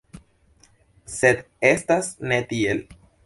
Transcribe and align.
Sed 1.17 1.43
estas 1.73 2.11
ne 2.33 2.43
tiel. 2.55 2.83